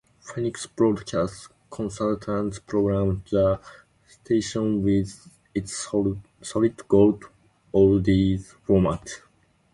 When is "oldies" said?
7.71-8.45